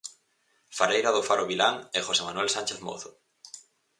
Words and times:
Fareira 0.77 1.13
do 1.15 1.25
faro 1.27 1.47
Vilán 1.51 1.75
e 1.97 1.99
José 2.07 2.21
Manuel 2.27 2.49
Sánchez 2.55 2.79
Mouzo. 2.85 3.11